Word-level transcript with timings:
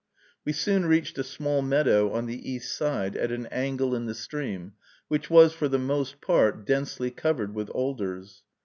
We 0.43 0.51
soon 0.53 0.87
reached 0.87 1.19
a 1.19 1.23
small 1.23 1.61
meadow 1.61 2.11
on 2.11 2.25
the 2.25 2.51
east 2.51 2.75
side, 2.75 3.15
at 3.15 3.31
an 3.31 3.45
angle 3.51 3.93
in 3.93 4.07
the 4.07 4.15
stream, 4.15 4.73
which 5.09 5.29
was, 5.29 5.53
for 5.53 5.67
the 5.67 5.77
most 5.77 6.21
part, 6.21 6.65
densely 6.65 7.11
covered 7.11 7.53
with 7.53 7.69
alders. 7.69 8.41